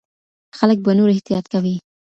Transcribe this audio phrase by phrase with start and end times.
[0.57, 1.75] خلک به نور احتیاط کوي.